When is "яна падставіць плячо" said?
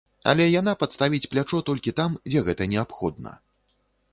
0.59-1.61